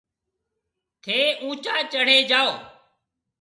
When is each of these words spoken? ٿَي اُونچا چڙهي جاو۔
ٿَي 1.03 1.19
اُونچا 1.43 1.75
چڙهي 1.91 2.19
جاو۔ 2.29 2.49